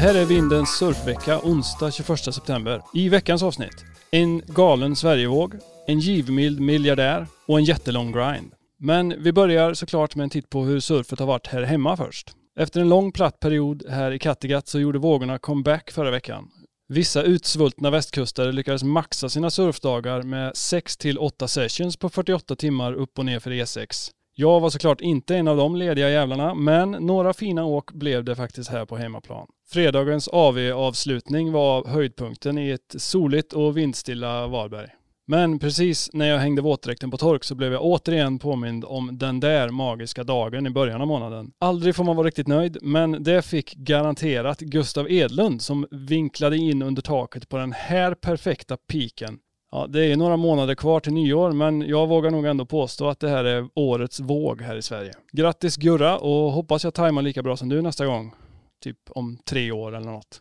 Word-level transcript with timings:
här 0.00 0.14
är 0.14 0.24
Vindens 0.24 0.78
surfvecka 0.78 1.40
onsdag 1.40 1.90
21 1.90 2.18
september. 2.34 2.82
I 2.94 3.08
veckans 3.08 3.42
avsnitt. 3.42 3.84
En 4.10 4.42
galen 4.46 4.96
Sverigevåg, 4.96 5.54
en 5.86 5.98
givmild 5.98 6.60
miljardär 6.60 7.26
och 7.46 7.58
en 7.58 7.64
jättelång 7.64 8.12
grind. 8.12 8.52
Men 8.78 9.22
vi 9.22 9.32
börjar 9.32 9.74
såklart 9.74 10.16
med 10.16 10.24
en 10.24 10.30
titt 10.30 10.50
på 10.50 10.64
hur 10.64 10.80
surfet 10.80 11.18
har 11.18 11.26
varit 11.26 11.46
här 11.46 11.62
hemma 11.62 11.96
först. 11.96 12.30
Efter 12.58 12.80
en 12.80 12.88
lång 12.88 13.12
platt 13.12 13.40
period 13.40 13.82
här 13.90 14.12
i 14.12 14.18
Kattegatt 14.18 14.68
så 14.68 14.80
gjorde 14.80 14.98
vågorna 14.98 15.38
comeback 15.38 15.90
förra 15.90 16.10
veckan. 16.10 16.48
Vissa 16.88 17.22
utsvultna 17.22 17.90
västkustare 17.90 18.52
lyckades 18.52 18.82
maxa 18.82 19.28
sina 19.28 19.50
surfdagar 19.50 20.22
med 20.22 20.56
6 20.56 20.96
till 20.96 21.18
8 21.18 21.48
sessions 21.48 21.96
på 21.96 22.08
48 22.08 22.56
timmar 22.56 22.92
upp 22.92 23.18
och 23.18 23.24
ner 23.24 23.40
för 23.40 23.50
E6. 23.50 24.10
Jag 24.40 24.60
var 24.60 24.70
såklart 24.70 25.00
inte 25.00 25.36
en 25.36 25.48
av 25.48 25.56
de 25.56 25.76
lediga 25.76 26.10
jävlarna, 26.10 26.54
men 26.54 26.90
några 26.90 27.32
fina 27.32 27.64
åk 27.64 27.92
blev 27.92 28.24
det 28.24 28.36
faktiskt 28.36 28.70
här 28.70 28.86
på 28.86 28.96
hemmaplan. 28.96 29.46
Fredagens 29.68 30.28
AV-avslutning 30.28 31.52
var 31.52 31.84
höjdpunkten 31.84 32.58
i 32.58 32.70
ett 32.70 32.94
soligt 32.98 33.52
och 33.52 33.76
vindstilla 33.76 34.46
Varberg. 34.46 34.88
Men 35.26 35.58
precis 35.58 36.10
när 36.12 36.26
jag 36.26 36.38
hängde 36.38 36.62
våtdräkten 36.62 37.10
på 37.10 37.16
tork 37.16 37.44
så 37.44 37.54
blev 37.54 37.72
jag 37.72 37.82
återigen 37.82 38.38
påmind 38.38 38.84
om 38.84 39.18
den 39.18 39.40
där 39.40 39.68
magiska 39.68 40.24
dagen 40.24 40.66
i 40.66 40.70
början 40.70 41.00
av 41.00 41.06
månaden. 41.06 41.50
Aldrig 41.58 41.96
får 41.96 42.04
man 42.04 42.16
vara 42.16 42.26
riktigt 42.26 42.48
nöjd, 42.48 42.78
men 42.82 43.22
det 43.22 43.42
fick 43.42 43.74
garanterat 43.74 44.60
Gustav 44.60 45.10
Edlund 45.10 45.62
som 45.62 45.86
vinklade 45.90 46.56
in 46.56 46.82
under 46.82 47.02
taket 47.02 47.48
på 47.48 47.56
den 47.56 47.72
här 47.72 48.14
perfekta 48.14 48.76
piken. 48.76 49.38
Ja, 49.72 49.86
det 49.86 50.12
är 50.12 50.16
några 50.16 50.36
månader 50.36 50.74
kvar 50.74 51.00
till 51.00 51.12
nyår, 51.12 51.52
men 51.52 51.80
jag 51.80 52.06
vågar 52.06 52.30
nog 52.30 52.46
ändå 52.46 52.66
påstå 52.66 53.08
att 53.08 53.20
det 53.20 53.28
här 53.28 53.44
är 53.44 53.68
årets 53.74 54.20
våg 54.20 54.62
här 54.62 54.76
i 54.76 54.82
Sverige. 54.82 55.14
Grattis 55.32 55.76
Gurra 55.76 56.18
och 56.18 56.52
hoppas 56.52 56.84
jag 56.84 56.94
tajmar 56.94 57.22
lika 57.22 57.42
bra 57.42 57.56
som 57.56 57.68
du 57.68 57.82
nästa 57.82 58.06
gång. 58.06 58.34
Typ 58.82 58.98
om 59.10 59.38
tre 59.44 59.72
år 59.72 59.96
eller 59.96 60.10
något. 60.10 60.40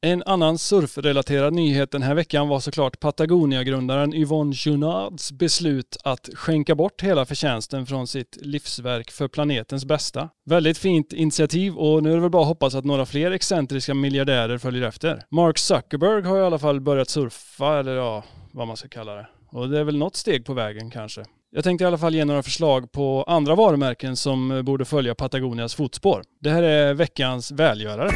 En 0.00 0.22
annan 0.26 0.58
surfrelaterad 0.58 1.52
nyhet 1.52 1.90
den 1.90 2.02
här 2.02 2.14
veckan 2.14 2.48
var 2.48 2.60
såklart 2.60 3.00
Patagonia-grundaren 3.00 4.14
Yvonne 4.14 4.52
Junards 4.56 5.32
beslut 5.32 5.96
att 6.04 6.28
skänka 6.34 6.74
bort 6.74 7.02
hela 7.02 7.24
förtjänsten 7.24 7.86
från 7.86 8.06
sitt 8.06 8.38
livsverk 8.40 9.10
för 9.10 9.28
planetens 9.28 9.84
bästa. 9.84 10.28
Väldigt 10.44 10.78
fint 10.78 11.12
initiativ 11.12 11.76
och 11.76 12.02
nu 12.02 12.10
är 12.10 12.14
det 12.14 12.20
väl 12.20 12.30
bara 12.30 12.42
att 12.42 12.48
hoppas 12.48 12.74
att 12.74 12.84
några 12.84 13.06
fler 13.06 13.30
excentriska 13.30 13.94
miljardärer 13.94 14.58
följer 14.58 14.82
efter. 14.82 15.22
Mark 15.30 15.58
Zuckerberg 15.58 16.22
har 16.22 16.38
i 16.38 16.42
alla 16.42 16.58
fall 16.58 16.80
börjat 16.80 17.10
surfa, 17.10 17.78
eller 17.78 17.94
ja, 17.94 18.24
vad 18.52 18.66
man 18.66 18.76
ska 18.76 18.88
kalla 18.88 19.14
det. 19.14 19.26
Och 19.50 19.68
det 19.68 19.78
är 19.78 19.84
väl 19.84 19.96
något 19.96 20.16
steg 20.16 20.44
på 20.44 20.54
vägen 20.54 20.90
kanske. 20.90 21.24
Jag 21.50 21.64
tänkte 21.64 21.84
i 21.84 21.86
alla 21.86 21.98
fall 21.98 22.14
ge 22.14 22.24
några 22.24 22.42
förslag 22.42 22.92
på 22.92 23.24
andra 23.28 23.54
varumärken 23.54 24.16
som 24.16 24.62
borde 24.64 24.84
följa 24.84 25.14
Patagonias 25.14 25.74
fotspår. 25.74 26.22
Det 26.40 26.50
här 26.50 26.62
är 26.62 26.94
veckans 26.94 27.52
välgörare. 27.52 28.10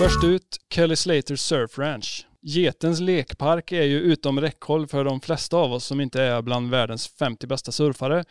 Först 0.00 0.24
ut, 0.24 0.56
Kelly 0.74 0.96
Slaters 0.96 1.40
Surf 1.40 1.78
Ranch. 1.78 2.26
Getens 2.42 3.00
lekpark 3.00 3.72
är 3.72 3.82
ju 3.82 4.00
utom 4.00 4.40
räckhåll 4.40 4.86
för 4.86 5.04
de 5.04 5.20
flesta 5.20 5.56
av 5.56 5.72
oss 5.72 5.84
som 5.84 6.00
inte 6.00 6.22
är 6.22 6.42
bland 6.42 6.70
världens 6.70 7.08
50 7.08 7.46
bästa 7.46 7.72
surfare 7.72 8.24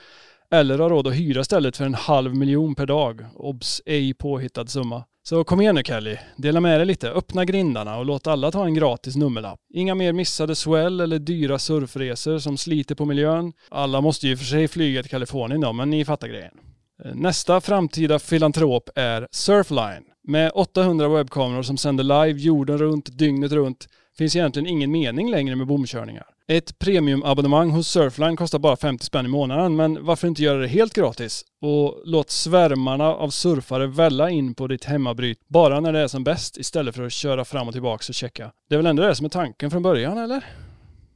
eller 0.51 0.79
har 0.79 0.89
råd 0.89 1.07
att 1.07 1.15
hyra 1.15 1.43
stället 1.43 1.77
för 1.77 1.85
en 1.85 1.93
halv 1.93 2.35
miljon 2.35 2.75
per 2.75 2.85
dag. 2.85 3.25
Obs! 3.35 3.81
Ej 3.85 4.13
påhittad 4.13 4.67
summa. 4.67 5.03
Så 5.23 5.43
kom 5.43 5.61
igen 5.61 5.75
nu 5.75 5.83
Kelly, 5.83 6.17
dela 6.37 6.59
med 6.59 6.79
dig 6.79 6.85
lite, 6.85 7.09
öppna 7.09 7.45
grindarna 7.45 7.97
och 7.97 8.05
låt 8.05 8.27
alla 8.27 8.51
ta 8.51 8.65
en 8.65 8.73
gratis 8.73 9.15
nummerlapp. 9.15 9.59
Inga 9.73 9.95
mer 9.95 10.13
missade 10.13 10.55
swell 10.55 11.01
eller 11.01 11.19
dyra 11.19 11.59
surfresor 11.59 12.39
som 12.39 12.57
sliter 12.57 12.95
på 12.95 13.05
miljön. 13.05 13.53
Alla 13.69 14.01
måste 14.01 14.27
ju 14.27 14.37
för 14.37 14.45
sig 14.45 14.67
flyga 14.67 15.01
till 15.01 15.11
Kalifornien 15.11 15.61
då, 15.61 15.73
men 15.73 15.89
ni 15.89 16.05
fattar 16.05 16.27
grejen. 16.27 16.53
Nästa 17.13 17.61
framtida 17.61 18.19
filantrop 18.19 18.89
är 18.95 19.27
Surfline. 19.31 20.08
Med 20.29 20.51
800 20.55 21.07
webbkameror 21.07 21.63
som 21.63 21.77
sänder 21.77 22.03
live 22.03 22.39
jorden 22.39 22.77
runt, 22.77 23.17
dygnet 23.17 23.51
runt, 23.51 23.87
finns 24.17 24.35
egentligen 24.35 24.67
ingen 24.67 24.91
mening 24.91 25.31
längre 25.31 25.55
med 25.55 25.67
bomkörningar. 25.67 26.25
Ett 26.47 26.79
premiumabonnemang 26.79 27.69
hos 27.69 27.87
Surfline 27.87 28.35
kostar 28.35 28.59
bara 28.59 28.75
50 28.75 29.05
spänn 29.05 29.25
i 29.25 29.29
månaden, 29.29 29.75
men 29.75 30.05
varför 30.05 30.27
inte 30.27 30.43
göra 30.43 30.57
det 30.57 30.67
helt 30.67 30.93
gratis? 30.93 31.45
Och 31.61 32.01
låt 32.05 32.29
svärmarna 32.29 33.05
av 33.05 33.29
surfare 33.29 33.87
välla 33.87 34.29
in 34.29 34.55
på 34.55 34.67
ditt 34.67 34.85
hemmabryt 34.85 35.39
bara 35.47 35.79
när 35.79 35.93
det 35.93 35.99
är 35.99 36.07
som 36.07 36.23
bäst 36.23 36.57
istället 36.57 36.95
för 36.95 37.03
att 37.03 37.13
köra 37.13 37.45
fram 37.45 37.67
och 37.67 37.73
tillbaka 37.73 38.05
och 38.09 38.15
checka. 38.15 38.51
Det 38.69 38.75
är 38.75 38.77
väl 38.77 38.85
ändå 38.85 39.03
det 39.03 39.15
som 39.15 39.25
är 39.25 39.29
tanken 39.29 39.71
från 39.71 39.83
början, 39.83 40.17
eller? 40.17 40.45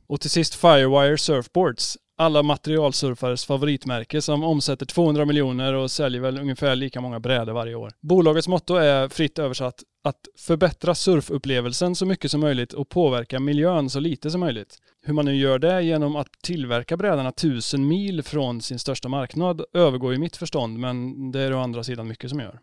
Och 0.07 0.21
till 0.21 0.29
sist 0.29 0.55
Firewire 0.55 1.17
Surfboards 1.17 1.97
alla 2.17 2.43
materialsurfares 2.43 3.45
favoritmärke 3.45 4.21
som 4.21 4.43
omsätter 4.43 4.85
200 4.85 5.25
miljoner 5.25 5.73
och 5.73 5.91
säljer 5.91 6.21
väl 6.21 6.37
ungefär 6.37 6.75
lika 6.75 7.01
många 7.01 7.19
brädor 7.19 7.53
varje 7.53 7.75
år. 7.75 7.91
Bolagets 8.01 8.47
motto 8.47 8.75
är 8.75 9.09
fritt 9.09 9.39
översatt 9.39 9.83
att 10.03 10.19
förbättra 10.37 10.95
surfupplevelsen 10.95 11.95
så 11.95 12.05
mycket 12.05 12.31
som 12.31 12.41
möjligt 12.41 12.73
och 12.73 12.89
påverka 12.89 13.39
miljön 13.39 13.89
så 13.89 13.99
lite 13.99 14.31
som 14.31 14.39
möjligt. 14.39 14.77
Hur 15.05 15.13
man 15.13 15.25
nu 15.25 15.35
gör 15.35 15.59
det 15.59 15.81
genom 15.83 16.15
att 16.15 16.27
tillverka 16.43 16.97
brädorna 16.97 17.31
tusen 17.31 17.87
mil 17.87 18.23
från 18.23 18.61
sin 18.61 18.79
största 18.79 19.09
marknad 19.09 19.61
övergår 19.73 20.13
ju 20.13 20.19
mitt 20.19 20.37
förstånd, 20.37 20.79
men 20.79 21.31
det 21.31 21.39
är 21.39 21.53
å 21.53 21.59
andra 21.59 21.83
sidan 21.83 22.07
mycket 22.07 22.29
som 22.29 22.39
gör. 22.39 22.59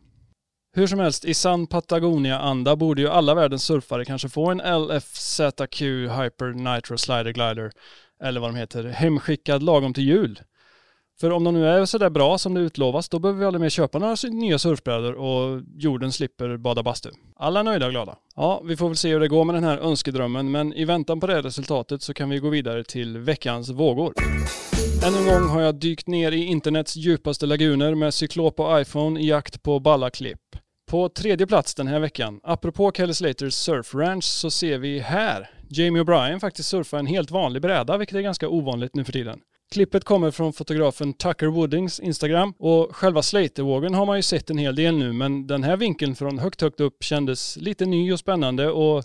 Hur 0.72 0.86
som 0.86 0.98
helst, 0.98 1.24
i 1.24 1.34
sann 1.34 1.66
Patagonia-anda 1.66 2.76
borde 2.76 3.02
ju 3.02 3.08
alla 3.08 3.34
världens 3.34 3.64
surfare 3.64 4.04
kanske 4.04 4.28
få 4.28 4.50
en 4.50 4.58
LFZQ 4.58 5.80
Hyper 5.82 6.74
Nitro 6.74 6.98
Slider 6.98 7.32
Glider 7.32 7.72
eller 8.22 8.40
vad 8.40 8.50
de 8.50 8.56
heter, 8.56 8.84
hemskickad 8.84 9.62
lagom 9.62 9.94
till 9.94 10.04
jul. 10.04 10.40
För 11.20 11.30
om 11.30 11.44
de 11.44 11.54
nu 11.54 11.66
är 11.66 11.84
sådär 11.84 12.10
bra 12.10 12.38
som 12.38 12.54
det 12.54 12.60
utlovas, 12.60 13.08
då 13.08 13.18
behöver 13.18 13.40
vi 13.40 13.46
aldrig 13.46 13.60
mer 13.60 13.68
köpa 13.68 13.98
några 13.98 14.16
nya 14.30 14.58
surfbrädor 14.58 15.12
och 15.12 15.62
jorden 15.76 16.12
slipper 16.12 16.56
bada 16.56 16.82
bastu. 16.82 17.10
Alla 17.36 17.62
nöjda 17.62 17.86
och 17.86 17.92
glada. 17.92 18.16
Ja, 18.36 18.62
vi 18.64 18.76
får 18.76 18.88
väl 18.88 18.96
se 18.96 19.12
hur 19.12 19.20
det 19.20 19.28
går 19.28 19.44
med 19.44 19.54
den 19.54 19.64
här 19.64 19.78
önskedrömmen, 19.78 20.50
men 20.50 20.72
i 20.72 20.84
väntan 20.84 21.20
på 21.20 21.26
det 21.26 21.42
resultatet 21.42 22.02
så 22.02 22.14
kan 22.14 22.30
vi 22.30 22.38
gå 22.38 22.48
vidare 22.48 22.84
till 22.84 23.18
veckans 23.18 23.70
vågor. 23.70 24.14
Än 25.06 25.14
en 25.14 25.24
gång 25.24 25.48
har 25.48 25.60
jag 25.60 25.74
dykt 25.74 26.06
ner 26.06 26.32
i 26.32 26.44
internets 26.44 26.96
djupaste 26.96 27.46
laguner 27.46 27.94
med 27.94 28.14
cyklop 28.14 28.60
och 28.60 28.80
iPhone 28.80 29.20
i 29.20 29.28
jakt 29.28 29.62
på 29.62 29.80
balla 29.80 30.10
klipp. 30.10 30.56
På 30.90 31.08
tredje 31.08 31.46
plats 31.46 31.74
den 31.74 31.86
här 31.86 32.00
veckan, 32.00 32.40
apropå 32.42 32.92
Kelly 32.92 33.14
Slaters 33.14 33.54
Surf 33.54 33.94
Ranch, 33.94 34.24
så 34.24 34.50
ser 34.50 34.78
vi 34.78 34.98
här 34.98 35.50
Jamie 35.72 36.02
O'Brien 36.02 36.40
faktiskt 36.40 36.68
surfa 36.68 36.98
en 36.98 37.06
helt 37.06 37.30
vanlig 37.30 37.62
bräda, 37.62 37.96
vilket 37.96 38.16
är 38.16 38.20
ganska 38.20 38.48
ovanligt 38.48 38.94
nu 38.94 39.04
för 39.04 39.12
tiden. 39.12 39.40
Klippet 39.72 40.04
kommer 40.04 40.30
från 40.30 40.52
fotografen 40.52 41.12
Tucker 41.12 41.46
Woodings 41.46 42.00
Instagram 42.00 42.54
och 42.58 42.96
själva 42.96 43.22
Slatervågen 43.22 43.94
har 43.94 44.06
man 44.06 44.16
ju 44.16 44.22
sett 44.22 44.50
en 44.50 44.58
hel 44.58 44.74
del 44.74 44.96
nu 44.96 45.12
men 45.12 45.46
den 45.46 45.64
här 45.64 45.76
vinkeln 45.76 46.14
från 46.14 46.38
högt 46.38 46.60
högt 46.60 46.80
upp 46.80 47.04
kändes 47.04 47.56
lite 47.56 47.86
ny 47.86 48.12
och 48.12 48.18
spännande 48.18 48.70
och 48.70 49.04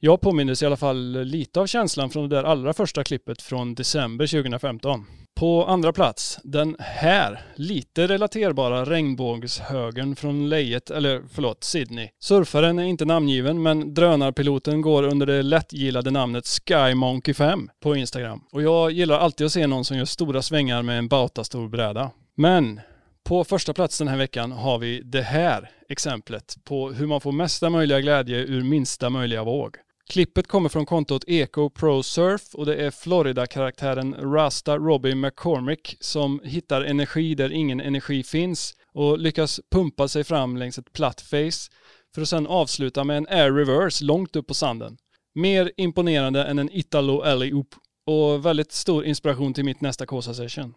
jag 0.00 0.20
påminnes 0.20 0.62
i 0.62 0.66
alla 0.66 0.76
fall 0.76 1.24
lite 1.24 1.60
av 1.60 1.66
känslan 1.66 2.10
från 2.10 2.28
det 2.28 2.36
där 2.36 2.44
allra 2.44 2.72
första 2.72 3.04
klippet 3.04 3.42
från 3.42 3.74
december 3.74 4.26
2015. 4.26 5.06
På 5.34 5.64
andra 5.64 5.92
plats, 5.92 6.38
den 6.42 6.76
här 6.78 7.40
lite 7.54 8.06
relaterbara 8.06 8.84
regnbågshögen 8.84 10.16
från 10.16 10.48
lejet, 10.48 10.90
eller 10.90 11.22
förlåt, 11.32 11.64
Sydney. 11.64 12.08
Surfaren 12.20 12.78
är 12.78 12.84
inte 12.84 13.04
namngiven 13.04 13.62
men 13.62 13.94
drönarpiloten 13.94 14.80
går 14.80 15.02
under 15.02 15.26
det 15.26 15.42
lättgillade 15.42 16.10
namnet 16.10 16.46
Skymonkey 16.46 17.34
5 17.34 17.70
på 17.82 17.96
Instagram. 17.96 18.40
Och 18.52 18.62
jag 18.62 18.90
gillar 18.90 19.18
alltid 19.18 19.44
att 19.44 19.52
se 19.52 19.66
någon 19.66 19.84
som 19.84 19.96
gör 19.96 20.04
stora 20.04 20.42
svängar 20.42 20.82
med 20.82 20.98
en 20.98 21.08
bautastor 21.08 21.68
bräda. 21.68 22.10
Men 22.36 22.80
på 23.24 23.44
första 23.44 23.74
plats 23.74 23.98
den 23.98 24.08
här 24.08 24.16
veckan 24.16 24.52
har 24.52 24.78
vi 24.78 25.00
det 25.00 25.22
här 25.22 25.70
exemplet 25.88 26.56
på 26.64 26.90
hur 26.90 27.06
man 27.06 27.20
får 27.20 27.32
mesta 27.32 27.70
möjliga 27.70 28.00
glädje 28.00 28.38
ur 28.38 28.62
minsta 28.62 29.10
möjliga 29.10 29.44
våg. 29.44 29.76
Klippet 30.10 30.46
kommer 30.46 30.68
från 30.68 30.86
kontot 30.86 31.24
Eco 31.26 31.70
Pro 31.70 32.02
Surf 32.02 32.54
och 32.54 32.66
det 32.66 32.76
är 32.76 32.90
Florida-karaktären 32.90 34.14
Rasta 34.14 34.76
Robbie 34.76 35.14
McCormick 35.14 35.96
som 36.00 36.40
hittar 36.44 36.82
energi 36.82 37.34
där 37.34 37.52
ingen 37.52 37.80
energi 37.80 38.22
finns 38.22 38.74
och 38.92 39.18
lyckas 39.18 39.60
pumpa 39.70 40.08
sig 40.08 40.24
fram 40.24 40.56
längs 40.56 40.78
ett 40.78 40.92
platt 40.92 41.20
face 41.20 41.70
för 42.14 42.22
att 42.22 42.28
sedan 42.28 42.46
avsluta 42.46 43.04
med 43.04 43.16
en 43.16 43.26
air 43.28 43.52
reverse 43.52 44.04
långt 44.04 44.36
upp 44.36 44.46
på 44.46 44.54
sanden. 44.54 44.96
Mer 45.34 45.72
imponerande 45.76 46.44
än 46.44 46.58
en 46.58 46.70
Italo 46.72 47.20
alley-oop 47.20 47.74
och 48.06 48.46
väldigt 48.46 48.72
stor 48.72 49.04
inspiration 49.04 49.54
till 49.54 49.64
mitt 49.64 49.80
nästa 49.80 50.06
Kosa 50.06 50.34
session. 50.34 50.74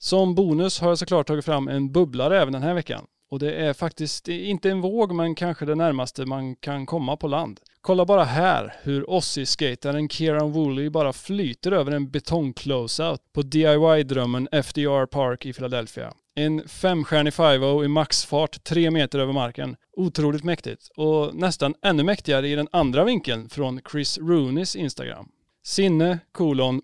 Som 0.00 0.34
bonus 0.34 0.80
har 0.80 0.88
jag 0.88 0.98
såklart 0.98 1.26
tagit 1.26 1.44
fram 1.44 1.68
en 1.68 1.92
bubblare 1.92 2.40
även 2.40 2.52
den 2.52 2.62
här 2.62 2.74
veckan. 2.74 3.04
Och 3.30 3.38
det 3.38 3.52
är 3.52 3.72
faktiskt 3.72 4.28
inte 4.28 4.70
en 4.70 4.80
våg 4.80 5.14
men 5.14 5.34
kanske 5.34 5.66
det 5.66 5.74
närmaste 5.74 6.26
man 6.26 6.56
kan 6.56 6.86
komma 6.86 7.16
på 7.16 7.28
land. 7.28 7.60
Kolla 7.82 8.04
bara 8.04 8.24
här 8.24 8.74
hur 8.82 9.04
Aussie-skataren 9.08 10.08
Kieran 10.08 10.52
Woolley 10.52 10.90
bara 10.90 11.12
flyter 11.12 11.72
över 11.72 11.92
en 11.92 12.10
betong-closeout 12.10 13.18
på 13.32 13.42
DIY-drömmen 13.42 14.48
FDR 14.62 15.06
Park 15.06 15.46
i 15.46 15.52
Philadelphia. 15.52 16.12
En 16.34 16.68
femstjärnig 16.68 17.34
5 17.34 17.62
i 17.84 17.88
maxfart 17.88 18.64
tre 18.64 18.90
meter 18.90 19.18
över 19.18 19.32
marken. 19.32 19.76
Otroligt 19.96 20.44
mäktigt. 20.44 20.88
Och 20.96 21.34
nästan 21.34 21.74
ännu 21.82 22.02
mäktigare 22.02 22.48
i 22.48 22.54
den 22.54 22.68
andra 22.72 23.04
vinkeln 23.04 23.48
från 23.48 23.80
Chris 23.92 24.18
Rooneys 24.18 24.76
Instagram. 24.76 25.28
Sinne, 25.64 26.18
kolon, 26.32 26.80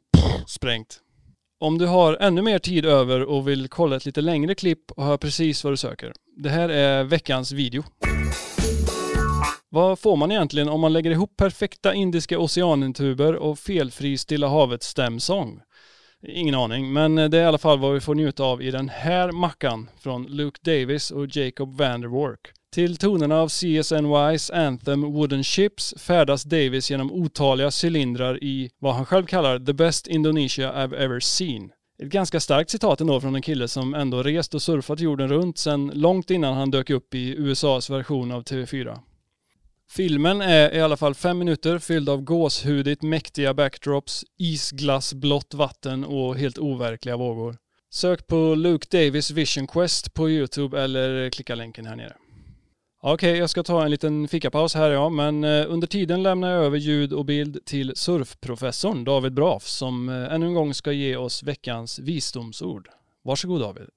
sprängt. 0.46 1.00
Om 1.60 1.78
du 1.78 1.86
har 1.86 2.16
ännu 2.20 2.42
mer 2.42 2.58
tid 2.58 2.86
över 2.86 3.22
och 3.22 3.48
vill 3.48 3.68
kolla 3.68 3.96
ett 3.96 4.06
lite 4.06 4.20
längre 4.20 4.54
klipp 4.54 4.90
och 4.90 5.04
har 5.04 5.16
precis 5.16 5.64
vad 5.64 5.72
du 5.72 5.76
söker. 5.76 6.12
Det 6.36 6.48
här 6.48 6.68
är 6.68 7.04
veckans 7.04 7.52
video. 7.52 7.84
Vad 9.76 9.98
får 9.98 10.16
man 10.16 10.32
egentligen 10.32 10.68
om 10.68 10.80
man 10.80 10.92
lägger 10.92 11.10
ihop 11.10 11.36
perfekta 11.36 11.94
indiska 11.94 12.38
oceanintuber 12.38 13.34
och 13.34 13.58
felfri 13.58 14.18
Stilla 14.18 14.48
havet 14.48 14.82
stämsång? 14.82 15.60
Ingen 16.28 16.54
aning, 16.54 16.92
men 16.92 17.14
det 17.14 17.38
är 17.38 17.42
i 17.42 17.44
alla 17.44 17.58
fall 17.58 17.78
vad 17.78 17.94
vi 17.94 18.00
får 18.00 18.14
njuta 18.14 18.44
av 18.44 18.62
i 18.62 18.70
den 18.70 18.88
här 18.88 19.32
mackan 19.32 19.90
från 20.00 20.26
Luke 20.26 20.60
Davis 20.62 21.10
och 21.10 21.36
Jacob 21.36 21.76
Vanderwork. 21.78 22.40
Till 22.74 22.96
tonerna 22.96 23.40
av 23.40 23.48
CSNYs 23.48 24.50
Anthem 24.50 25.12
Wooden 25.12 25.44
Ships 25.44 25.94
färdas 25.98 26.44
Davis 26.44 26.90
genom 26.90 27.12
otaliga 27.12 27.70
cylindrar 27.84 28.44
i 28.44 28.70
vad 28.78 28.94
han 28.94 29.06
själv 29.06 29.26
kallar 29.26 29.58
“the 29.58 29.72
best 29.72 30.06
Indonesia 30.06 30.72
I've 30.72 30.96
ever 30.96 31.20
seen”. 31.20 31.70
Ett 32.02 32.08
ganska 32.08 32.40
starkt 32.40 32.70
citat 32.70 33.00
ändå 33.00 33.20
från 33.20 33.34
en 33.34 33.42
kille 33.42 33.68
som 33.68 33.94
ändå 33.94 34.22
rest 34.22 34.54
och 34.54 34.62
surfat 34.62 35.00
jorden 35.00 35.28
runt 35.28 35.58
sedan 35.58 35.90
långt 35.94 36.30
innan 36.30 36.54
han 36.54 36.70
dök 36.70 36.90
upp 36.90 37.14
i 37.14 37.34
USAs 37.38 37.90
version 37.90 38.32
av 38.32 38.42
TV4. 38.42 38.98
Filmen 39.88 40.40
är 40.40 40.74
i 40.74 40.80
alla 40.80 40.96
fall 40.96 41.14
fem 41.14 41.38
minuter 41.38 41.78
fylld 41.78 42.08
av 42.08 42.22
gåshudigt 42.22 43.02
mäktiga 43.02 43.54
backdrops, 43.54 44.24
isglassblått 44.38 45.54
vatten 45.54 46.04
och 46.04 46.36
helt 46.36 46.58
overkliga 46.58 47.16
vågor. 47.16 47.56
Sök 47.90 48.26
på 48.26 48.54
Luke 48.54 48.86
Davis 48.90 49.30
Vision 49.30 49.66
Quest 49.66 50.14
på 50.14 50.30
Youtube 50.30 50.80
eller 50.82 51.30
klicka 51.30 51.54
länken 51.54 51.86
här 51.86 51.96
nere. 51.96 52.16
Okej, 53.02 53.30
okay, 53.30 53.38
jag 53.38 53.50
ska 53.50 53.62
ta 53.62 53.84
en 53.84 53.90
liten 53.90 54.28
fikapaus 54.28 54.74
här 54.74 54.90
ja, 54.90 55.08
men 55.08 55.44
eh, 55.44 55.64
under 55.68 55.86
tiden 55.86 56.22
lämnar 56.22 56.50
jag 56.50 56.64
över 56.64 56.78
ljud 56.78 57.12
och 57.12 57.24
bild 57.24 57.64
till 57.64 57.92
surfprofessorn 57.96 59.04
David 59.04 59.34
Braf 59.34 59.66
som 59.66 60.08
eh, 60.08 60.34
ännu 60.34 60.46
en 60.46 60.54
gång 60.54 60.74
ska 60.74 60.92
ge 60.92 61.16
oss 61.16 61.42
veckans 61.42 61.98
visdomsord. 61.98 62.88
Varsågod 63.24 63.60
David. 63.60 63.88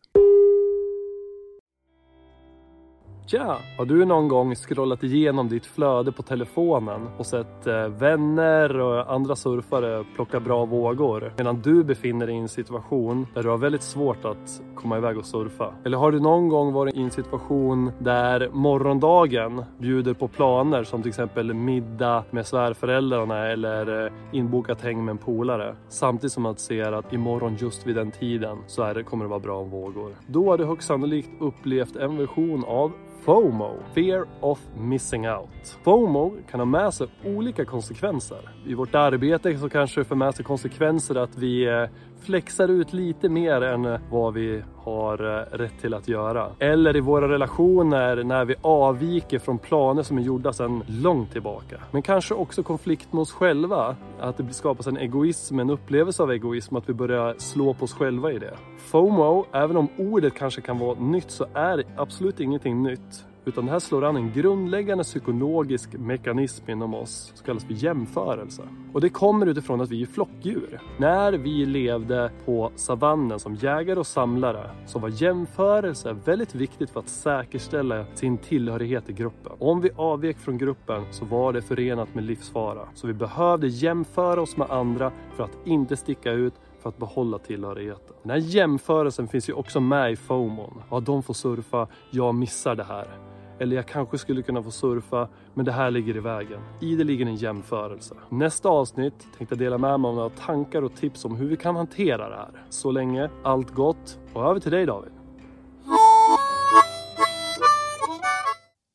Tja! 3.32 3.58
Har 3.78 3.86
du 3.86 4.06
någon 4.06 4.28
gång 4.28 4.56
scrollat 4.56 5.04
igenom 5.04 5.50
ditt 5.50 5.66
flöde 5.66 6.12
på 6.12 6.24
telefonen 6.24 7.08
och 7.18 7.26
sett 7.26 7.68
eh, 7.68 7.88
vänner 7.88 8.80
och 8.80 9.14
andra 9.14 9.36
surfare 9.36 10.06
plocka 10.16 10.40
bra 10.40 10.66
vågor 10.66 11.34
medan 11.38 11.62
du 11.62 11.84
befinner 11.84 12.28
dig 12.28 12.36
i 12.36 12.40
en 12.40 12.48
situation 12.48 13.28
där 13.34 13.44
du 13.44 13.50
har 13.50 13.58
väldigt 13.58 13.84
svårt 13.84 14.26
att 14.26 14.62
komma 14.76 14.98
iväg 14.98 15.18
och 15.18 15.26
surfa? 15.26 15.74
Eller 15.86 15.98
har 15.98 16.12
du 16.12 16.20
någon 16.20 16.50
gång 16.50 16.74
varit 16.74 16.96
i 16.96 17.02
en 17.02 17.12
situation 17.12 17.92
där 18.00 18.50
morgondagen 18.54 19.64
bjuder 19.78 20.14
på 20.14 20.28
planer 20.28 20.84
som 20.84 21.02
till 21.02 21.10
exempel 21.10 21.54
middag 21.54 22.24
med 22.32 22.48
svärföräldrarna 22.48 23.48
eller 23.48 24.06
eh, 24.06 24.12
inbokat 24.32 24.82
häng 24.82 25.06
med 25.06 25.12
en 25.12 25.18
polare 25.18 25.76
samtidigt 25.88 26.34
som 26.34 26.44
man 26.44 26.56
ser 26.56 26.92
att 26.92 27.14
imorgon 27.14 27.56
just 27.60 27.88
vid 27.88 27.96
den 27.96 28.12
tiden 28.12 28.58
så 28.68 28.84
är 28.84 28.94
det, 28.94 29.04
kommer 29.04 29.26
det 29.26 29.30
vara 29.30 29.40
bra 29.40 29.64
vågor. 29.64 30.16
Då 30.28 30.50
har 30.50 30.58
du 30.58 30.66
högst 30.66 30.88
sannolikt 30.88 31.30
upplevt 31.40 31.96
en 31.96 32.18
version 32.18 32.64
av 32.68 32.92
FOMO, 33.26 33.78
Fear 33.94 34.26
of 34.40 34.60
Missing 34.78 35.30
Out. 35.30 35.78
FOMO 35.84 36.34
kan 36.52 36.60
ha 36.60 36.66
med 36.66 36.94
sig 36.94 37.08
olika 37.26 37.66
konsekvenser. 37.66 38.50
I 38.68 38.74
vårt 38.74 38.96
arbete 38.96 39.58
så 39.58 39.70
kanske 39.70 40.02
det 40.02 40.06
för 40.06 40.16
med 40.16 40.36
sig 40.36 40.46
konsekvenser 40.46 41.16
att 41.16 41.38
vi 41.38 41.68
eh, 41.68 41.84
flexar 42.22 42.68
ut 42.68 42.94
lite 42.94 43.30
mer 43.30 43.62
än 43.62 43.98
vad 44.12 44.34
vi 44.34 44.64
har 44.76 45.38
eh, 45.38 45.58
rätt 45.58 45.82
till 45.82 45.94
att 45.94 46.08
göra. 46.08 46.52
Eller 46.60 46.96
i 46.96 47.00
våra 47.00 47.30
relationer 47.30 48.24
när 48.24 48.46
vi 48.46 48.56
avviker 48.62 49.40
från 49.40 49.58
planer 49.58 50.04
som 50.04 50.18
är 50.18 50.22
gjorda 50.22 50.54
sedan 50.54 50.84
långt 50.88 51.32
tillbaka. 51.32 51.76
Men 51.92 52.02
kanske 52.02 52.34
också 52.34 52.64
konflikt 52.64 53.14
med 53.14 53.22
oss 53.22 53.32
själva. 53.32 53.96
Att 54.20 54.38
det 54.38 54.54
skapas 54.54 54.88
en 54.88 54.98
egoism, 54.98 55.60
en 55.60 55.70
upplevelse 55.70 56.24
av 56.24 56.32
egoism, 56.32 56.76
att 56.76 56.90
vi 56.90 56.94
börjar 56.94 57.36
slå 57.38 57.74
på 57.74 57.84
oss 57.84 57.94
själva 57.94 58.32
i 58.32 58.40
det. 58.40 58.54
FOMO, 58.78 59.46
även 59.52 59.78
om 59.78 59.88
ordet 59.98 60.34
kanske 60.34 60.62
kan 60.62 60.78
vara 60.78 61.00
nytt 61.00 61.32
så 61.32 61.46
är 61.54 61.78
det 61.78 61.84
absolut 61.98 62.40
ingenting 62.40 62.84
nytt. 62.84 63.26
Utan 63.50 63.66
det 63.66 63.72
här 63.72 63.80
slår 63.80 64.06
an 64.06 64.16
en 64.16 64.32
grundläggande 64.32 65.04
psykologisk 65.04 65.94
mekanism 65.94 66.70
inom 66.70 66.94
oss 66.94 67.32
som 67.36 67.46
kallas 67.46 67.66
för 67.66 67.74
jämförelse. 67.74 68.64
Och 68.94 69.02
det 69.02 69.10
kommer 69.10 69.46
utifrån 69.46 69.82
att 69.82 69.90
vi 69.90 70.02
är 70.02 70.06
flockdjur. 70.06 70.80
När 70.98 71.34
vi 71.34 71.66
levde 71.66 72.32
på 72.46 72.72
savannen 72.76 73.40
som 73.40 73.56
jägare 73.56 74.00
och 74.00 74.08
samlare 74.08 74.70
så 74.86 75.00
var 75.00 75.10
jämförelse 75.10 76.16
väldigt 76.26 76.56
viktigt 76.56 76.90
för 76.90 77.00
att 77.00 77.10
säkerställa 77.10 78.06
sin 78.14 78.38
tillhörighet 78.38 79.10
i 79.10 79.14
gruppen. 79.14 79.52
Om 79.60 79.82
vi 79.82 79.90
avvek 79.96 80.38
från 80.38 80.58
gruppen 80.58 81.06
så 81.12 81.26
var 81.26 81.54
det 81.54 81.62
förenat 81.62 82.16
med 82.16 82.24
livsfara. 82.24 82.88
Så 82.94 83.08
vi 83.08 83.14
behövde 83.14 83.68
jämföra 83.68 84.42
oss 84.42 84.58
med 84.58 84.72
andra 84.72 85.12
för 85.36 85.44
att 85.44 85.58
inte 85.66 85.98
sticka 85.98 86.32
ut 86.32 86.54
för 86.82 86.90
att 86.90 86.98
behålla 86.98 87.38
tillhörigheten. 87.38 88.16
Den 88.24 88.32
här 88.32 88.38
jämförelsen 88.38 89.28
finns 89.28 89.50
ju 89.50 89.54
också 89.54 89.80
med 89.80 90.12
i 90.12 90.16
FOMON. 90.16 90.82
Ja, 90.92 91.00
de 91.00 91.24
får 91.24 91.34
surfa, 91.34 91.88
jag 92.12 92.36
missar 92.36 92.76
det 92.76 92.84
här. 92.84 93.29
Eller 93.60 93.76
jag 93.76 93.88
kanske 93.88 94.18
skulle 94.18 94.42
kunna 94.42 94.64
få 94.64 94.72
surfa, 94.72 95.30
men 95.54 95.66
det 95.66 95.72
här 95.72 95.92
ligger 95.92 96.16
i 96.18 96.20
vägen. 96.20 96.62
I 96.82 96.96
det 96.96 97.04
ligger 97.04 97.26
en 97.26 97.36
jämförelse. 97.36 98.16
Nästa 98.30 98.70
avsnitt 98.70 99.28
tänkte 99.38 99.56
jag 99.56 99.60
dela 99.60 99.78
med 99.78 100.00
mig 100.00 100.10
av 100.10 100.16
några 100.16 100.30
tankar 100.30 100.82
och 100.82 100.96
tips 100.96 101.26
om 101.26 101.36
hur 101.36 101.48
vi 101.48 101.58
kan 101.58 101.76
hantera 101.76 102.30
det 102.30 102.36
här. 102.36 102.52
Så 102.70 102.92
länge, 102.92 103.30
allt 103.44 103.72
gott. 103.72 104.20
Och 104.34 104.50
över 104.50 104.60
till 104.60 104.72
dig 104.72 104.86
David. 104.86 105.12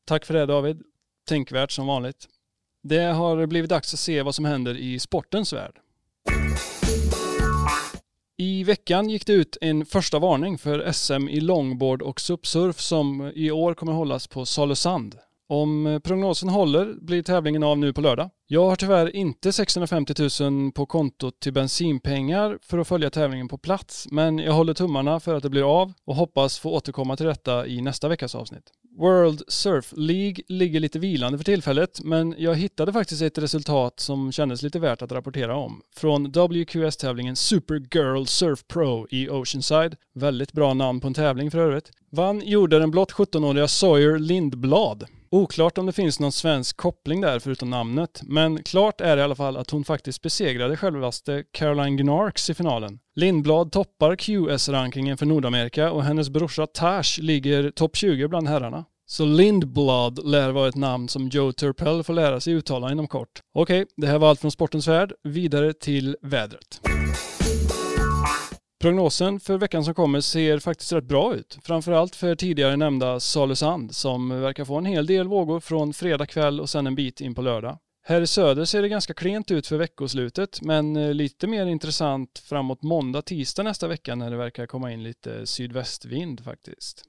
Tack 0.07 0.25
för 0.25 0.33
det 0.33 0.45
David. 0.45 0.81
Tänkvärt 1.27 1.71
som 1.71 1.87
vanligt. 1.87 2.27
Det 2.83 3.03
har 3.03 3.45
blivit 3.45 3.69
dags 3.69 3.93
att 3.93 3.99
se 3.99 4.21
vad 4.21 4.35
som 4.35 4.45
händer 4.45 4.77
i 4.77 4.99
sportens 4.99 5.53
värld. 5.53 5.79
I 8.37 8.63
veckan 8.63 9.09
gick 9.09 9.25
det 9.25 9.33
ut 9.33 9.57
en 9.61 9.85
första 9.85 10.19
varning 10.19 10.57
för 10.57 10.91
SM 10.91 11.29
i 11.29 11.39
longboard 11.39 12.01
och 12.01 12.21
supsurf 12.21 12.79
som 12.79 13.31
i 13.35 13.51
år 13.51 13.73
kommer 13.73 13.93
hållas 13.93 14.27
på 14.27 14.45
Salösand. 14.45 15.15
Om 15.49 16.01
prognosen 16.03 16.49
håller 16.49 16.93
blir 17.01 17.23
tävlingen 17.23 17.63
av 17.63 17.77
nu 17.77 17.93
på 17.93 18.01
lördag. 18.01 18.29
Jag 18.47 18.69
har 18.69 18.75
tyvärr 18.75 19.15
inte 19.15 19.53
650 19.53 20.13
000 20.41 20.71
på 20.71 20.85
kontot 20.85 21.39
till 21.39 21.53
bensinpengar 21.53 22.57
för 22.61 22.77
att 22.77 22.87
följa 22.87 23.09
tävlingen 23.09 23.47
på 23.47 23.57
plats, 23.57 24.07
men 24.11 24.39
jag 24.39 24.53
håller 24.53 24.73
tummarna 24.73 25.19
för 25.19 25.35
att 25.35 25.43
det 25.43 25.49
blir 25.49 25.81
av 25.81 25.93
och 26.05 26.15
hoppas 26.15 26.59
få 26.59 26.71
återkomma 26.71 27.15
till 27.15 27.25
detta 27.25 27.67
i 27.67 27.81
nästa 27.81 28.07
veckas 28.07 28.35
avsnitt. 28.35 28.71
World 28.99 29.41
Surf 29.47 29.93
League 29.97 30.43
ligger 30.47 30.79
lite 30.79 30.99
vilande 30.99 31.37
för 31.37 31.45
tillfället, 31.45 32.01
men 32.03 32.35
jag 32.37 32.55
hittade 32.55 32.93
faktiskt 32.93 33.21
ett 33.21 33.37
resultat 33.37 33.99
som 33.99 34.31
kändes 34.31 34.61
lite 34.61 34.79
värt 34.79 35.01
att 35.01 35.11
rapportera 35.11 35.55
om. 35.55 35.81
Från 35.95 36.31
WQS-tävlingen 36.31 37.35
Supergirl 37.35 38.25
Surf 38.25 38.67
Pro 38.67 39.07
i 39.09 39.29
Oceanside. 39.29 39.95
Väldigt 40.13 40.51
bra 40.51 40.73
namn 40.73 40.99
på 40.99 41.07
en 41.07 41.13
tävling 41.13 41.51
för 41.51 41.59
övrigt. 41.59 41.91
Vann 42.11 42.41
gjorde 42.45 42.79
den 42.79 42.91
blott 42.91 43.11
17-åriga 43.11 43.67
Sawyer 43.67 44.19
Lindblad. 44.19 45.05
Oklart 45.35 45.77
om 45.77 45.85
det 45.85 45.93
finns 45.93 46.19
någon 46.19 46.31
svensk 46.31 46.77
koppling 46.77 47.21
där 47.21 47.39
förutom 47.39 47.69
namnet, 47.69 48.21
men 48.23 48.63
klart 48.63 49.01
är 49.01 49.17
i 49.17 49.21
alla 49.21 49.35
fall 49.35 49.57
att 49.57 49.69
hon 49.69 49.83
faktiskt 49.83 50.21
besegrade 50.21 50.77
självaste 50.77 51.43
Caroline 51.51 51.97
Gnarks 51.97 52.49
i 52.49 52.53
finalen. 52.53 52.99
Lindblad 53.15 53.71
toppar 53.71 54.15
QS-rankingen 54.15 55.17
för 55.17 55.25
Nordamerika 55.25 55.91
och 55.91 56.03
hennes 56.03 56.29
brorsa 56.29 56.67
Tash 56.67 57.19
ligger 57.21 57.71
topp 57.71 57.95
20 57.95 58.27
bland 58.27 58.47
herrarna. 58.47 58.85
Så 59.05 59.25
Lindblad 59.25 60.25
lär 60.25 60.51
vara 60.51 60.67
ett 60.67 60.75
namn 60.75 61.07
som 61.09 61.29
Joe 61.29 61.51
Turpel 61.51 62.03
får 62.03 62.13
lära 62.13 62.39
sig 62.39 62.53
uttala 62.53 62.91
inom 62.91 63.07
kort. 63.07 63.41
Okej, 63.53 63.85
det 63.97 64.07
här 64.07 64.19
var 64.19 64.29
allt 64.29 64.41
från 64.41 64.51
sportens 64.51 64.87
värld. 64.87 65.13
Vidare 65.23 65.73
till 65.73 66.17
vädret. 66.21 66.81
Prognosen 68.85 69.39
för 69.39 69.57
veckan 69.57 69.85
som 69.85 69.93
kommer 69.93 70.21
ser 70.21 70.59
faktiskt 70.59 70.93
rätt 70.93 71.03
bra 71.03 71.35
ut. 71.35 71.57
Framförallt 71.61 72.15
för 72.15 72.35
tidigare 72.35 72.75
nämnda 72.75 73.19
Salusand 73.19 73.95
som 73.95 74.41
verkar 74.41 74.65
få 74.65 74.77
en 74.77 74.85
hel 74.85 75.05
del 75.05 75.27
vågor 75.27 75.59
från 75.59 75.93
fredag 75.93 76.25
kväll 76.25 76.59
och 76.59 76.69
sen 76.69 76.87
en 76.87 76.95
bit 76.95 77.21
in 77.21 77.35
på 77.35 77.41
lördag. 77.41 77.77
Här 78.03 78.21
i 78.21 78.27
söder 78.27 78.65
ser 78.65 78.81
det 78.81 78.89
ganska 78.89 79.13
klent 79.13 79.51
ut 79.51 79.67
för 79.67 79.77
veckoslutet 79.77 80.61
men 80.61 80.95
eh, 80.95 81.13
lite 81.13 81.47
mer 81.47 81.65
intressant 81.65 82.39
framåt 82.45 82.83
måndag, 82.83 83.21
tisdag 83.21 83.63
nästa 83.63 83.87
vecka 83.87 84.15
när 84.15 84.31
det 84.31 84.37
verkar 84.37 84.65
komma 84.65 84.91
in 84.91 85.03
lite 85.03 85.45
sydvästvind 85.45 86.43
faktiskt. 86.43 87.03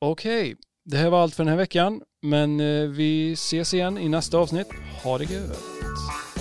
Okej, 0.00 0.52
okay, 0.52 0.56
det 0.84 0.96
här 0.96 1.10
var 1.10 1.22
allt 1.22 1.34
för 1.34 1.44
den 1.44 1.50
här 1.50 1.58
veckan 1.58 2.02
men 2.22 2.60
eh, 2.60 2.88
vi 2.88 3.32
ses 3.32 3.74
igen 3.74 3.98
i 3.98 4.08
nästa 4.08 4.38
avsnitt. 4.38 4.68
Ha 5.02 5.18
det 5.18 5.24
gött! 5.24 6.31